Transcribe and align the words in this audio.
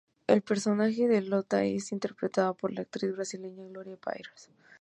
El 0.25 0.41
personaje 0.41 1.07
de 1.07 1.21
Lota 1.21 1.63
es 1.63 1.91
interpretado 1.91 2.55
por 2.55 2.73
la 2.73 2.81
actriz 2.81 3.11
brasileña 3.15 3.67
Gloria 3.67 3.97
Pires. 3.97 4.49